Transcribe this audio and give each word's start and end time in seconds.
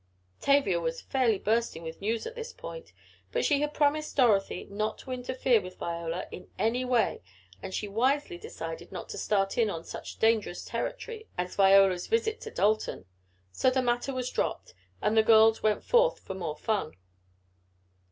Tavia 0.39 0.79
was 0.79 0.99
fairly 0.99 1.37
bursting 1.37 1.83
with 1.83 2.01
news 2.01 2.25
at 2.25 2.33
this 2.33 2.53
point, 2.53 2.91
but 3.31 3.45
she 3.45 3.61
had 3.61 3.71
promised 3.75 4.15
Dorothy 4.15 4.63
not 4.67 4.97
to 4.97 5.11
interfere 5.11 5.61
with 5.61 5.77
Viola 5.77 6.25
in 6.31 6.49
any 6.57 6.83
way 6.83 7.21
and 7.61 7.71
she 7.71 7.87
wisely 7.87 8.39
decided 8.39 8.91
not 8.91 9.09
to 9.09 9.19
start 9.19 9.59
in 9.59 9.69
on 9.69 9.83
such 9.83 10.17
dangerous 10.17 10.65
territory 10.65 11.27
as 11.37 11.55
Viola's 11.55 12.07
visit 12.07 12.41
to 12.41 12.49
Dalton. 12.49 13.05
So 13.51 13.69
the 13.69 13.83
matter 13.83 14.11
was 14.11 14.31
dropped, 14.31 14.73
and 15.03 15.15
the 15.15 15.21
girls 15.21 15.61
went 15.61 15.83
forth 15.83 16.19
for 16.19 16.33
more 16.33 16.57
fun. 16.57 16.95